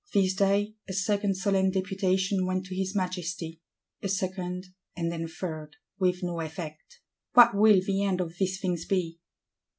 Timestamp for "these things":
8.39-8.85